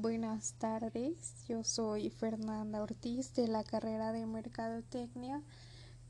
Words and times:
buenas 0.00 0.52
tardes. 0.58 1.44
Yo 1.48 1.64
soy 1.64 2.10
Fernanda 2.10 2.80
Ortiz 2.80 3.34
de 3.34 3.48
la 3.48 3.64
carrera 3.64 4.12
de 4.12 4.26
Mercadotecnia 4.26 5.42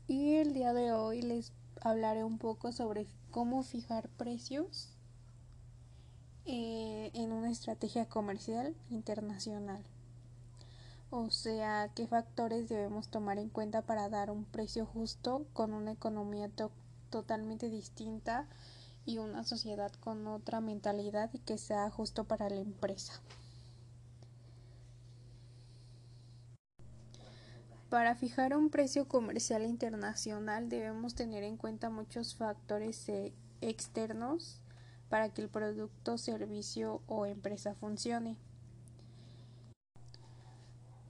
y 0.07 0.35
el 0.35 0.53
día 0.53 0.73
de 0.73 0.91
hoy 0.91 1.23
les 1.23 1.51
hablaré 1.81 2.23
un 2.23 2.37
poco 2.37 2.71
sobre 2.71 3.07
cómo 3.31 3.63
fijar 3.63 4.07
precios 4.09 4.89
eh, 6.45 7.09
en 7.15 7.31
una 7.31 7.49
estrategia 7.49 8.05
comercial 8.05 8.75
internacional. 8.91 9.83
O 11.09 11.31
sea, 11.31 11.89
qué 11.95 12.05
factores 12.05 12.69
debemos 12.69 13.07
tomar 13.07 13.39
en 13.39 13.49
cuenta 13.49 13.81
para 13.81 14.07
dar 14.07 14.29
un 14.29 14.45
precio 14.45 14.85
justo 14.85 15.47
con 15.53 15.73
una 15.73 15.93
economía 15.93 16.51
totalmente 17.09 17.69
distinta 17.69 18.47
y 19.07 19.17
una 19.17 19.43
sociedad 19.43 19.91
con 19.93 20.27
otra 20.27 20.61
mentalidad 20.61 21.31
y 21.33 21.39
que 21.39 21.57
sea 21.57 21.89
justo 21.89 22.25
para 22.25 22.49
la 22.49 22.59
empresa. 22.59 23.19
Para 27.89 28.13
fijar 28.13 28.55
un 28.55 28.69
precio 28.69 29.07
comercial 29.07 29.63
internacional 29.63 30.69
debemos 30.69 31.15
tener 31.15 31.43
en 31.43 31.57
cuenta 31.57 31.89
muchos 31.89 32.35
factores 32.35 33.09
eh, 33.09 33.33
externos 33.61 34.61
para 35.09 35.33
que 35.33 35.41
el 35.41 35.49
producto, 35.49 36.19
servicio 36.19 37.01
o 37.07 37.25
empresa 37.25 37.73
funcione. 37.73 38.37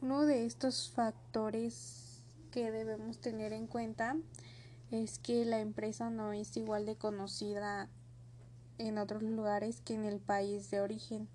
Uno 0.02 0.26
de 0.26 0.46
estos 0.46 0.90
factores 0.92 2.24
que 2.52 2.72
debemos 2.72 3.20
tener 3.20 3.52
en 3.52 3.68
cuenta 3.68 4.16
es 4.90 5.20
que 5.20 5.44
la 5.44 5.60
empresa 5.60 6.10
no 6.10 6.32
es 6.32 6.56
igual 6.56 6.86
de 6.86 6.96
conocida 6.96 7.90
en 8.78 8.98
otros 8.98 9.22
lugares 9.22 9.82
que 9.82 9.96
en 9.96 10.06
el 10.06 10.22
país 10.22 10.72
de 10.72 10.80
origen, 10.80 11.28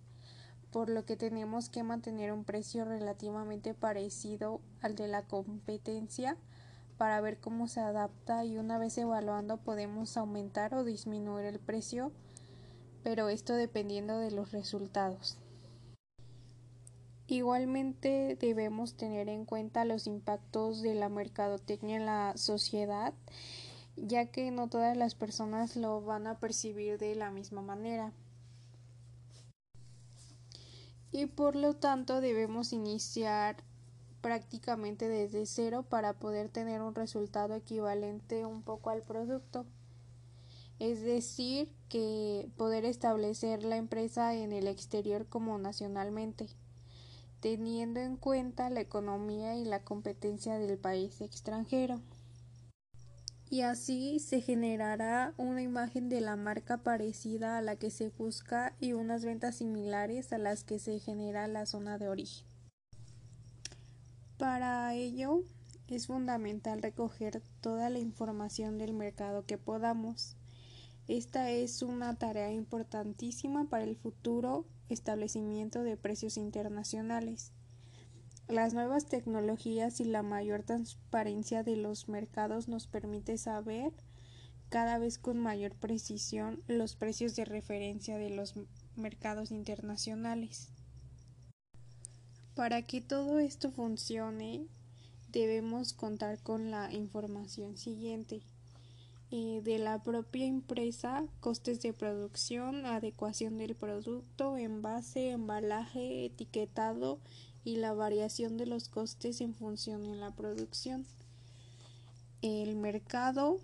por 0.75 0.91
lo 0.91 1.05
que 1.07 1.17
tenemos 1.17 1.69
que 1.69 1.85
mantener 1.85 2.33
un 2.33 2.43
precio 2.43 2.85
relativamente 2.85 3.75
parecido 3.75 4.61
al 4.81 4.97
de 4.97 5.07
la 5.07 5.23
competencia 5.23 6.37
para 6.99 7.21
ver 7.21 7.39
cómo 7.39 7.69
se 7.69 7.79
adapta 7.79 8.45
y 8.45 8.59
una 8.59 8.77
vez 8.77 8.99
evaluando 8.99 9.59
podemos 9.59 10.17
aumentar 10.17 10.75
o 10.75 10.83
disminuir 10.83 11.47
el 11.47 11.61
precio, 11.61 12.11
pero 13.05 13.29
esto 13.29 13.55
dependiendo 13.55 14.19
de 14.19 14.33
los 14.33 14.51
resultados. 14.51 15.39
Igualmente 17.29 18.37
debemos 18.41 18.97
tener 18.97 19.29
en 19.29 19.45
cuenta 19.45 19.85
los 19.85 20.09
impactos 20.09 20.83
de 20.83 20.97
la 20.97 21.09
mercadotecnia 21.09 21.99
en 21.99 22.07
la 22.07 22.33
sociedad, 22.37 23.15
ya 23.95 24.27
que 24.27 24.51
no 24.51 24.69
todas 24.69 24.97
las 24.97 25.15
personas 25.15 25.77
lo 25.77 26.01
van 26.01 26.27
a 26.27 26.41
percibir 26.41 26.99
de 26.99 27.15
la 27.15 27.31
misma 27.31 27.63
manera. 27.63 28.13
Y 31.15 31.27
por 31.27 31.55
lo 31.55 31.75
tanto 31.75 32.21
debemos 32.21 32.73
iniciar 32.73 33.63
prácticamente 34.21 35.09
desde 35.09 35.47
cero 35.47 35.85
para 35.89 36.15
poder 36.15 36.49
tener 36.49 36.83
un 36.83 36.97
resultado 36.97 37.55
equivalente 37.55 38.45
un 38.45 38.63
poco 38.63 38.91
al 38.91 39.03
producto. 39.03 39.65
Es 40.81 41.03
decir, 41.03 41.73
que 41.89 42.51
poder 42.57 42.85
establecer 42.85 43.63
la 43.63 43.77
empresa 43.77 44.35
en 44.35 44.51
el 44.51 44.67
exterior 44.67 45.29
como 45.29 45.57
nacionalmente 45.57 46.49
teniendo 47.39 48.01
en 48.01 48.17
cuenta 48.17 48.71
la 48.71 48.81
economía 48.81 49.55
y 49.55 49.67
la 49.67 49.85
competencia 49.85 50.59
del 50.59 50.79
país 50.79 51.21
extranjero. 51.21 52.01
Y 53.51 53.61
así 53.61 54.19
se 54.19 54.41
generará 54.41 55.35
una 55.37 55.63
imagen 55.63 56.09
de 56.09 56.21
la 56.21 56.37
marca 56.37 56.79
parecida 56.79 57.59
a 57.59 57.63
la 57.63 57.77
que 57.77 57.91
se 57.91 58.09
busca 58.09 58.75
y 58.81 58.95
unas 58.95 59.25
ventas 59.25 59.57
similares 59.57 60.33
a 60.33 60.39
las 60.39 60.65
que 60.65 60.79
se 60.79 60.99
genera 60.99 61.45
en 61.45 61.53
la 61.53 61.67
zona 61.67 61.99
de 61.99 62.09
origen. 62.09 62.47
Para 64.39 64.93
ello 64.95 65.45
es 65.87 66.07
fundamental 66.07 66.83
recoger 66.83 67.43
toda 67.61 67.91
la 67.91 67.99
información 67.99 68.79
del 68.79 68.95
mercado 68.95 69.45
que 69.45 69.59
podamos. 69.59 70.37
Esta 71.07 71.51
es 71.51 71.83
una 71.83 72.17
tarea 72.17 72.51
importantísima 72.51 73.69
para 73.69 73.85
el 73.85 73.95
futuro 73.95 74.65
establecimiento 74.89 75.83
de 75.83 75.97
precios 75.97 76.37
internacionales. 76.37 77.53
Las 78.49 78.75
nuevas 78.75 79.07
tecnologías 79.07 80.01
y 80.01 80.05
la 80.05 80.23
mayor 80.23 80.63
transparencia 80.63 81.63
de 81.63 81.77
los 81.77 82.09
mercados 82.09 82.69
nos 82.69 82.87
permite 82.87 83.39
saber 83.39 83.93
cada 84.69 84.99
vez 84.99 85.19
con 85.19 85.39
mayor 85.39 85.75
precisión 85.75 86.63
los 86.69 86.95
precios 86.95 87.37
de 87.37 87.47
referencia 87.47 88.19
de 88.19 88.31
los 88.31 88.55
mercados 88.97 89.51
internacionales. 89.51 90.69
Para 92.55 92.83
que 92.83 93.01
todo 93.01 93.39
esto 93.39 93.71
funcione, 93.71 94.67
debemos 95.33 95.95
contar 95.95 96.39
con 96.43 96.71
la 96.71 96.93
información 96.93 97.79
siguiente 97.79 98.43
de 99.31 99.79
la 99.79 100.01
propia 100.01 100.47
empresa, 100.47 101.25
costes 101.41 101.81
de 101.81 101.93
producción, 101.93 102.87
adecuación 102.87 103.59
del 103.59 103.75
producto, 103.75 104.57
envase, 104.57 105.31
embalaje, 105.31 106.27
etiquetado 106.27 107.19
y 107.65 107.77
la 107.77 107.95
variación 107.95 108.57
de 108.57 108.67
los 108.67 108.89
costes 108.89 109.41
en 109.41 109.55
función 109.55 110.03
de 110.05 110.17
la 110.17 110.31
producción. 110.31 111.07
El 112.43 112.77
mercado, 112.77 113.59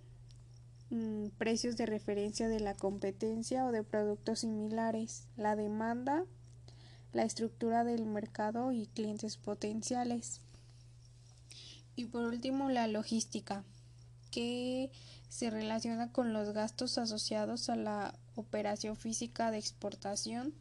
mm, 0.90 1.28
precios 1.36 1.76
de 1.76 1.86
referencia 1.86 2.48
de 2.48 2.60
la 2.60 2.74
competencia 2.74 3.66
o 3.66 3.72
de 3.72 3.82
productos 3.82 4.40
similares, 4.40 5.26
la 5.36 5.54
demanda, 5.54 6.24
la 7.12 7.24
estructura 7.24 7.84
del 7.84 8.06
mercado 8.06 8.72
y 8.72 8.86
clientes 8.86 9.36
potenciales. 9.36 10.40
Y 11.96 12.06
por 12.06 12.24
último, 12.24 12.70
la 12.70 12.86
logística 12.86 13.64
que 14.30 14.90
se 15.28 15.50
relaciona 15.50 16.10
con 16.12 16.32
los 16.32 16.52
gastos 16.52 16.98
asociados 16.98 17.68
a 17.68 17.76
la 17.76 18.14
operación 18.34 18.96
física 18.96 19.50
de 19.50 19.58
exportación, 19.58 20.54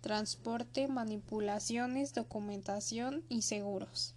transporte, 0.00 0.88
manipulaciones, 0.88 2.14
documentación 2.14 3.24
y 3.28 3.42
seguros. 3.42 4.14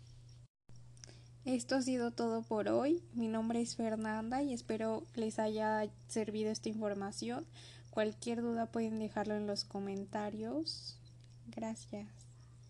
Esto 1.45 1.75
ha 1.75 1.81
sido 1.81 2.11
todo 2.11 2.43
por 2.43 2.69
hoy. 2.69 3.03
Mi 3.13 3.27
nombre 3.27 3.61
es 3.61 3.75
Fernanda 3.75 4.43
y 4.43 4.53
espero 4.53 5.03
les 5.15 5.39
haya 5.39 5.87
servido 6.07 6.51
esta 6.51 6.69
información. 6.69 7.47
Cualquier 7.89 8.41
duda 8.41 8.67
pueden 8.67 8.99
dejarlo 8.99 9.35
en 9.35 9.47
los 9.47 9.65
comentarios. 9.65 10.97
Gracias. 11.47 12.07